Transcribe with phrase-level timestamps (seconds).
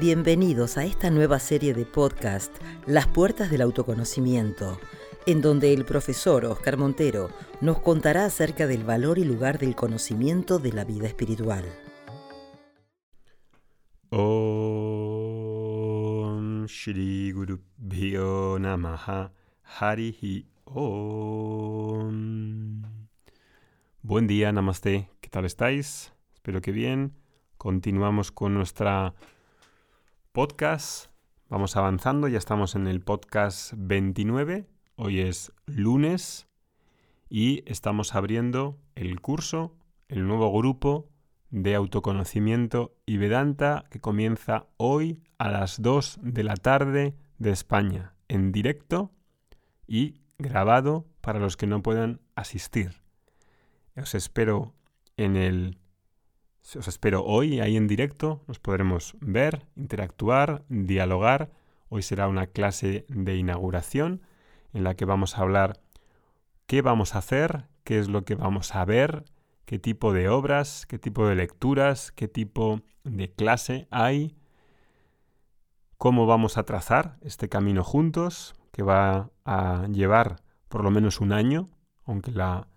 [0.00, 2.56] Bienvenidos a esta nueva serie de podcast,
[2.86, 4.80] Las Puertas del Autoconocimiento,
[5.26, 7.28] en donde el profesor Oscar Montero
[7.60, 11.66] nos contará acerca del valor y lugar del conocimiento de la vida espiritual.
[14.08, 14.24] Om
[16.64, 17.60] Shri Guru
[18.58, 19.32] Namaha
[19.80, 22.00] Harihi Om.
[24.00, 25.10] Buen día, Namaste.
[25.20, 26.14] ¿Qué tal estáis?
[26.32, 27.12] Espero que bien.
[27.58, 29.12] Continuamos con nuestra
[30.32, 31.10] podcast.
[31.48, 34.68] Vamos avanzando, ya estamos en el podcast 29.
[34.94, 36.46] Hoy es lunes
[37.28, 39.76] y estamos abriendo el curso,
[40.08, 41.08] el nuevo grupo
[41.50, 48.14] de autoconocimiento y Vedanta que comienza hoy a las 2 de la tarde de España,
[48.28, 49.10] en directo
[49.88, 53.02] y grabado para los que no puedan asistir.
[53.96, 54.74] Os espero
[55.16, 55.79] en el
[56.62, 61.50] os espero hoy ahí en directo, nos podremos ver, interactuar, dialogar.
[61.88, 64.22] Hoy será una clase de inauguración
[64.72, 65.80] en la que vamos a hablar
[66.66, 69.24] qué vamos a hacer, qué es lo que vamos a ver,
[69.64, 74.36] qué tipo de obras, qué tipo de lecturas, qué tipo de clase hay,
[75.98, 80.36] cómo vamos a trazar este camino juntos, que va a llevar
[80.68, 81.68] por lo menos un año,
[82.04, 82.68] aunque la,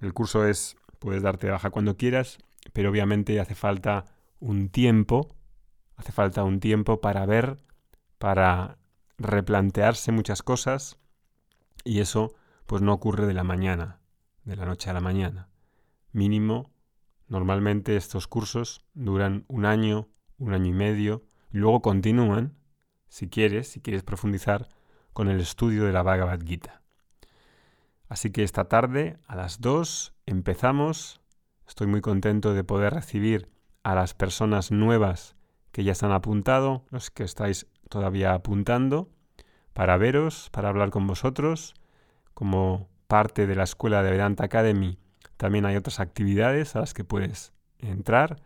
[0.00, 2.38] el curso es, puedes darte baja cuando quieras,
[2.72, 4.04] pero obviamente hace falta
[4.40, 5.28] un tiempo,
[5.96, 7.62] hace falta un tiempo para ver,
[8.18, 8.78] para
[9.18, 10.98] replantearse muchas cosas
[11.84, 12.34] y eso
[12.66, 14.00] pues no ocurre de la mañana,
[14.44, 15.48] de la noche a la mañana.
[16.12, 16.70] Mínimo,
[17.28, 22.56] normalmente estos cursos duran un año, un año y medio y luego continúan,
[23.08, 24.68] si quieres, si quieres profundizar,
[25.12, 26.82] con el estudio de la Bhagavad Gita.
[28.08, 31.21] Así que esta tarde a las 2 empezamos
[31.66, 33.48] Estoy muy contento de poder recibir
[33.82, 35.36] a las personas nuevas
[35.72, 39.08] que ya han apuntado, los que estáis todavía apuntando,
[39.72, 41.74] para veros, para hablar con vosotros.
[42.34, 44.98] Como parte de la escuela de Vedanta Academy,
[45.36, 48.42] también hay otras actividades a las que puedes entrar,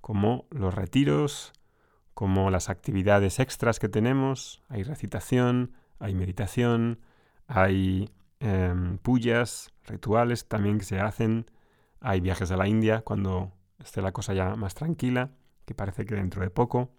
[0.00, 1.52] como los retiros,
[2.14, 4.62] como las actividades extras que tenemos.
[4.68, 7.00] Hay recitación, hay meditación,
[7.46, 8.10] hay
[8.40, 11.46] eh, pullas, rituales también que se hacen
[12.00, 15.30] hay viajes a la India cuando esté la cosa ya más tranquila,
[15.64, 16.90] que parece que dentro de poco.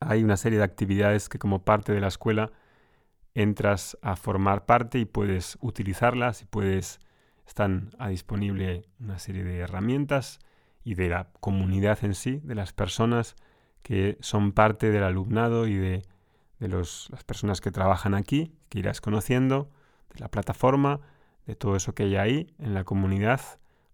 [0.00, 2.52] Hay una serie de actividades que como parte de la escuela
[3.34, 7.00] entras a formar parte y puedes utilizarlas y puedes
[7.46, 10.40] están a disponible una serie de herramientas
[10.84, 13.36] y de la comunidad en sí, de las personas
[13.82, 16.02] que son parte del alumnado y de,
[16.58, 19.70] de los, las personas que trabajan aquí, que irás conociendo,
[20.12, 21.00] de la plataforma,
[21.46, 23.40] de todo eso que hay ahí en la comunidad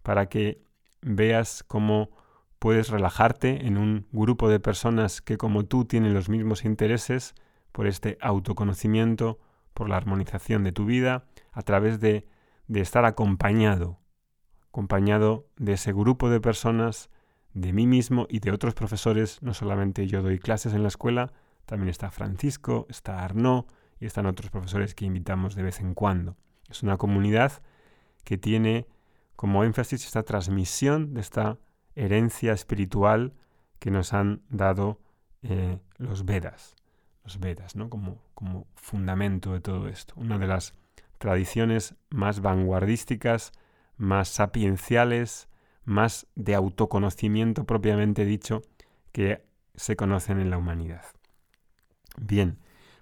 [0.03, 0.61] para que
[1.01, 2.11] veas cómo
[2.59, 7.35] puedes relajarte en un grupo de personas que como tú tienen los mismos intereses
[7.71, 9.39] por este autoconocimiento,
[9.73, 12.25] por la armonización de tu vida, a través de,
[12.67, 13.99] de estar acompañado,
[14.69, 17.09] acompañado de ese grupo de personas,
[17.53, 19.41] de mí mismo y de otros profesores.
[19.41, 21.33] No solamente yo doy clases en la escuela,
[21.65, 23.65] también está Francisco, está Arnaud
[23.99, 26.37] y están otros profesores que invitamos de vez en cuando.
[26.69, 27.61] Es una comunidad
[28.23, 28.87] que tiene
[29.43, 31.57] como énfasis esta transmisión de esta
[31.95, 33.33] herencia espiritual
[33.77, 35.01] que nos han dado
[35.41, 36.77] eh, los Vedas,
[37.25, 37.89] los Vedas, ¿no?
[37.89, 40.13] Como, como fundamento de todo esto.
[40.15, 40.75] Una de las
[41.17, 43.51] tradiciones más vanguardísticas,
[43.97, 45.49] más sapienciales,
[45.83, 48.61] más de autoconocimiento propiamente dicho
[49.11, 49.43] que
[49.75, 51.03] se conocen en la humanidad.
[52.15, 52.59] Bien,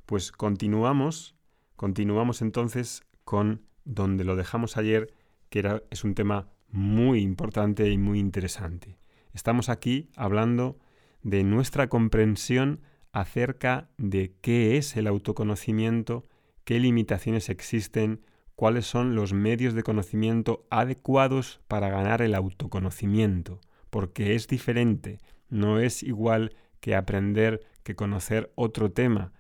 [0.08, 1.36] pues continuamos,
[1.76, 5.14] continuamos entonces con donde lo dejamos ayer
[5.52, 8.98] que es un tema muy importante y muy interesante.
[9.34, 10.80] Estamos aquí hablando
[11.22, 12.80] de nuestra comprensión
[13.12, 16.26] acerca de qué es el autoconocimiento,
[16.64, 18.22] qué limitaciones existen,
[18.56, 23.60] cuáles son los medios de conocimiento adecuados para ganar el autoconocimiento,
[23.90, 25.20] porque es diferente,
[25.50, 29.34] no es igual que aprender que conocer otro tema.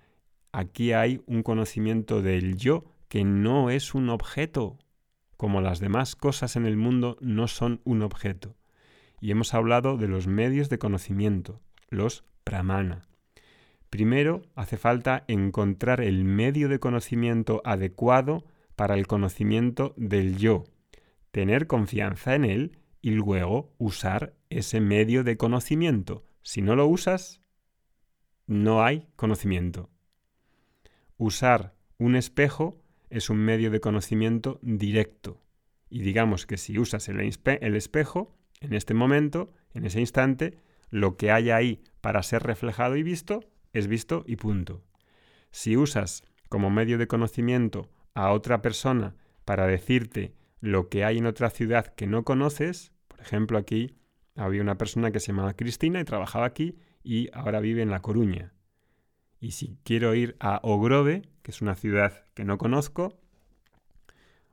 [0.52, 4.78] Aquí hay un conocimiento del yo que no es un objeto,
[5.42, 8.56] como las demás cosas en el mundo, no son un objeto.
[9.20, 11.60] Y hemos hablado de los medios de conocimiento,
[11.90, 13.08] los pramana.
[13.90, 18.46] Primero hace falta encontrar el medio de conocimiento adecuado
[18.76, 20.66] para el conocimiento del yo,
[21.32, 26.24] tener confianza en él y luego usar ese medio de conocimiento.
[26.44, 27.42] Si no lo usas,
[28.46, 29.90] no hay conocimiento.
[31.18, 32.81] Usar un espejo
[33.12, 35.42] es un medio de conocimiento directo.
[35.90, 40.58] Y digamos que si usas el, espejo, en este momento, en ese instante,
[40.90, 43.42] lo que hay ahí para ser reflejado y visto,
[43.74, 44.84] es visto y punto.
[45.52, 49.16] Si usas como medio de conocimiento a otra persona
[49.46, 53.98] para decirte lo que hay en otra ciudad que no conoces, por ejemplo aquí
[54.36, 58.02] había una persona que se llamaba Cristina y trabajaba aquí y ahora vive en La
[58.02, 58.54] Coruña.
[59.42, 63.20] Y si quiero ir a Ogrove, que es una ciudad que no conozco,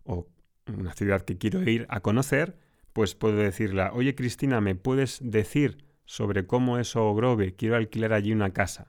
[0.02, 0.26] o
[0.66, 2.58] una ciudad que quiero ir a conocer,
[2.94, 7.54] pues puedo decirle, oye Cristina, ¿me puedes decir sobre cómo es Ogrove?
[7.54, 8.86] Quiero alquilar allí una casa.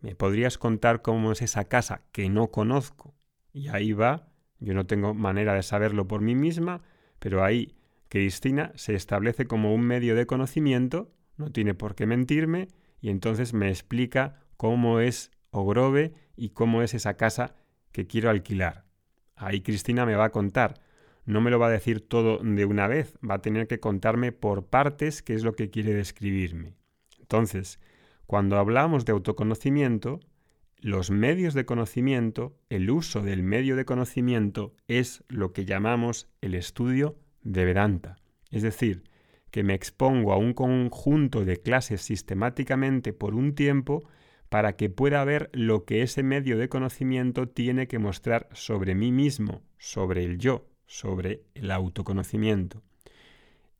[0.00, 3.16] ¿Me podrías contar cómo es esa casa que no conozco?
[3.52, 4.28] Y ahí va,
[4.60, 6.82] yo no tengo manera de saberlo por mí misma,
[7.18, 7.74] pero ahí
[8.08, 12.68] Cristina se establece como un medio de conocimiento, no tiene por qué mentirme,
[13.00, 17.54] y entonces me explica cómo es Ogrove y cómo es esa casa
[17.92, 18.84] que quiero alquilar.
[19.36, 20.80] Ahí Cristina me va a contar.
[21.24, 24.32] No me lo va a decir todo de una vez, va a tener que contarme
[24.32, 26.74] por partes qué es lo que quiere describirme.
[27.20, 27.78] Entonces,
[28.26, 30.20] cuando hablamos de autoconocimiento,
[30.80, 36.54] los medios de conocimiento, el uso del medio de conocimiento es lo que llamamos el
[36.54, 38.16] estudio de Vedanta.
[38.50, 39.04] Es decir,
[39.50, 44.08] que me expongo a un conjunto de clases sistemáticamente por un tiempo
[44.48, 49.12] para que pueda ver lo que ese medio de conocimiento tiene que mostrar sobre mí
[49.12, 52.82] mismo, sobre el yo, sobre el autoconocimiento.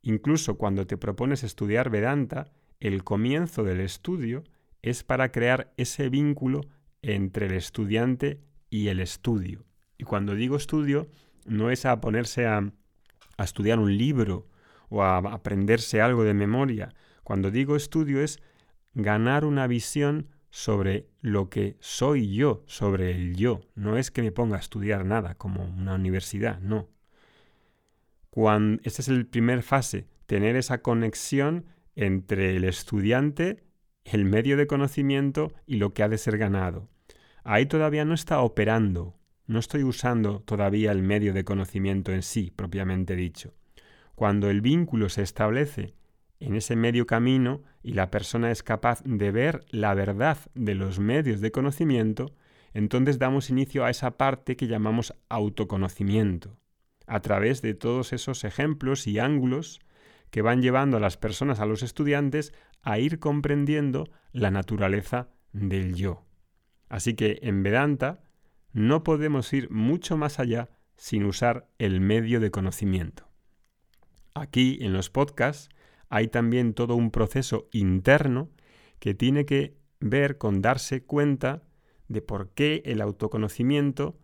[0.03, 4.45] Incluso cuando te propones estudiar Vedanta, el comienzo del estudio
[4.83, 6.61] es para crear ese vínculo
[7.03, 9.65] entre el estudiante y el estudio.
[9.97, 11.09] Y cuando digo estudio,
[11.47, 12.73] no es a ponerse a,
[13.39, 14.47] estudiar un libro
[14.89, 16.95] o a aprenderse algo de memoria.
[17.25, 18.41] Cuando digo estudio es
[18.95, 23.61] ganar una visión sobre lo que soy yo, sobre el yo.
[23.75, 26.89] No es que me ponga a estudiar nada como una universidad, no.
[28.31, 33.65] Cuando, esta es la primera fase, tener esa conexión entre el estudiante,
[34.05, 36.89] el medio de conocimiento y lo que ha de ser ganado.
[37.45, 42.53] Ahí todavía no está operando, no estoy usando todavía el medio de conocimiento en sí,
[42.55, 43.55] propiamente dicho.
[44.19, 45.95] Cuando el vínculo se establece
[46.41, 50.99] en ese medio camino y la persona es capaz de ver la verdad de los
[50.99, 52.35] medios de conocimiento,
[52.75, 56.59] entonces damos inicio a esa parte que llamamos autoconocimiento,
[57.07, 59.79] a través de todos esos ejemplos y ángulos
[60.31, 65.95] que van llevando a las personas, a los estudiantes, a ir comprendiendo la naturaleza del
[65.95, 66.27] yo.
[66.89, 68.25] Así que en Vedanta
[68.73, 73.28] no podemos ir mucho más allá sin usar el medio de conocimiento.
[74.35, 75.69] Aquí en los podcasts
[76.09, 78.51] hay también todo un proceso interno
[78.99, 81.63] que tiene que ver con darse cuenta
[82.09, 84.19] de por qué el autoconocimiento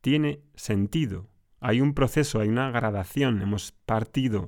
[0.00, 1.28] tiene sentido.
[1.60, 3.42] Hay un proceso, hay una gradación.
[3.42, 4.46] Hemos partido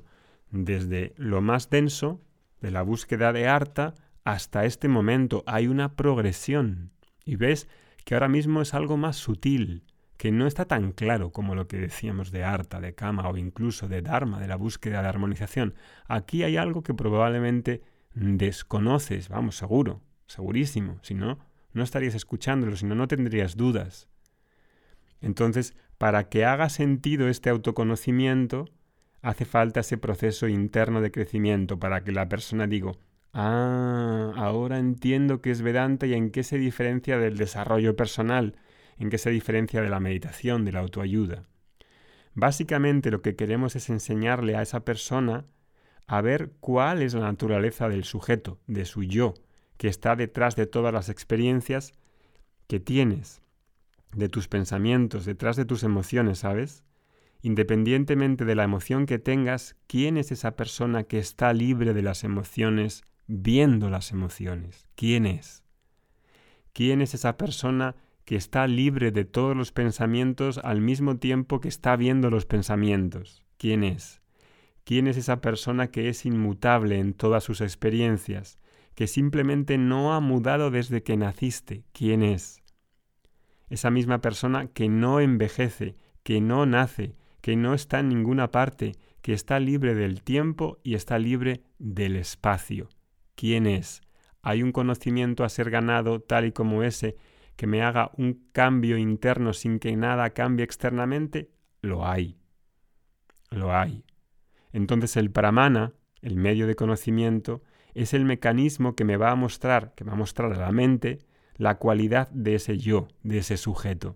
[0.50, 2.20] desde lo más denso,
[2.60, 3.94] de la búsqueda de harta,
[4.24, 5.42] hasta este momento.
[5.46, 6.92] Hay una progresión.
[7.24, 7.68] Y ves
[8.04, 9.84] que ahora mismo es algo más sutil,
[10.22, 13.88] que no está tan claro como lo que decíamos de harta, de kama o incluso
[13.88, 15.74] de dharma, de la búsqueda de armonización.
[16.06, 17.82] Aquí hay algo que probablemente
[18.14, 21.00] desconoces, vamos, seguro, segurísimo.
[21.02, 21.40] Si no,
[21.72, 24.06] no estarías escuchándolo, si no, no tendrías dudas.
[25.20, 28.66] Entonces, para que haga sentido este autoconocimiento,
[29.22, 32.92] hace falta ese proceso interno de crecimiento para que la persona diga,
[33.32, 38.54] ah, ahora entiendo qué es Vedanta y en qué se diferencia del desarrollo personal,
[39.02, 41.44] en qué se diferencia de la meditación, de la autoayuda.
[42.34, 45.44] Básicamente lo que queremos es enseñarle a esa persona
[46.06, 49.34] a ver cuál es la naturaleza del sujeto, de su yo,
[49.76, 51.94] que está detrás de todas las experiencias
[52.68, 53.42] que tienes,
[54.14, 56.84] de tus pensamientos, detrás de tus emociones, ¿sabes?
[57.42, 62.22] Independientemente de la emoción que tengas, ¿quién es esa persona que está libre de las
[62.22, 64.88] emociones, viendo las emociones?
[64.94, 65.64] ¿Quién es?
[66.72, 71.68] ¿Quién es esa persona que está libre de todos los pensamientos al mismo tiempo que
[71.68, 73.44] está viendo los pensamientos?
[73.56, 74.22] ¿Quién es?
[74.84, 78.58] ¿Quién es esa persona que es inmutable en todas sus experiencias,
[78.94, 81.84] que simplemente no ha mudado desde que naciste?
[81.92, 82.62] ¿Quién es?
[83.70, 88.96] Esa misma persona que no envejece, que no nace, que no está en ninguna parte,
[89.22, 92.88] que está libre del tiempo y está libre del espacio.
[93.34, 94.02] ¿Quién es?
[94.42, 97.16] ¿Hay un conocimiento a ser ganado tal y como ese
[97.56, 101.50] que me haga un cambio interno sin que nada cambie externamente?
[101.80, 102.38] Lo hay.
[103.50, 104.04] Lo hay.
[104.72, 107.62] Entonces el pramana, el medio de conocimiento,
[107.94, 111.18] es el mecanismo que me va a mostrar, que va a mostrar a la mente,
[111.56, 114.14] la cualidad de ese yo, de ese sujeto.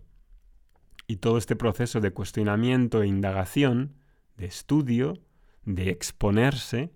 [1.07, 3.95] Y todo este proceso de cuestionamiento e indagación,
[4.37, 5.19] de estudio,
[5.65, 6.93] de exponerse,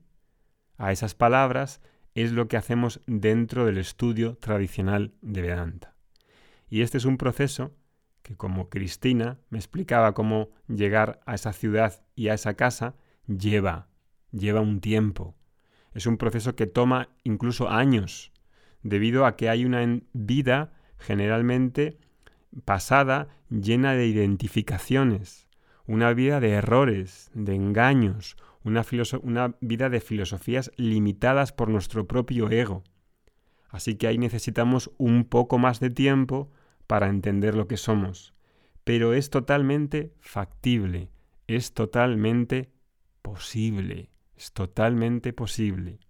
[0.80, 1.80] a esas palabras
[2.14, 5.89] es lo que hacemos dentro del estudio tradicional de Vedanta.
[6.70, 7.74] Y este es un proceso
[8.22, 12.94] que como Cristina me explicaba cómo llegar a esa ciudad y a esa casa,
[13.26, 13.88] lleva,
[14.30, 15.34] lleva un tiempo.
[15.92, 18.32] Es un proceso que toma incluso años,
[18.82, 21.98] debido a que hay una vida generalmente
[22.64, 25.48] pasada llena de identificaciones,
[25.86, 28.84] una vida de errores, de engaños, una,
[29.22, 32.84] una, vida de filosofías limitadas por nuestro propio ego.
[33.70, 36.50] Así que ahí necesitamos un poco más de tiempo
[36.90, 38.34] para entender lo que somos.
[38.82, 41.12] Pero es totalmente factible,
[41.46, 42.72] es totalmente
[43.22, 46.00] posible, es totalmente posible.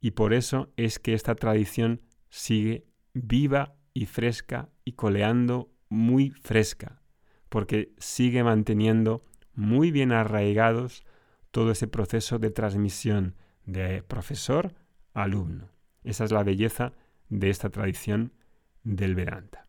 [0.00, 7.02] Y por eso es que esta tradición sigue viva y fresca y coleando muy fresca,
[7.50, 9.22] porque sigue manteniendo
[9.52, 11.04] muy bien arraigados
[11.50, 14.72] todo ese proceso de transmisión de profesor
[15.12, 15.68] a alumno.
[16.04, 16.94] Esa es la belleza
[17.28, 18.32] de esta tradición
[18.80, 19.66] del Vedanta.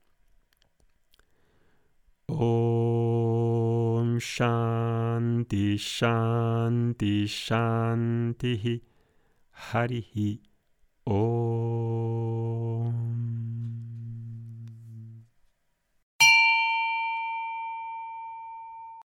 [2.26, 8.82] Om Shanti Shanti Shanti
[9.52, 10.42] Harihi
[11.04, 12.59] Om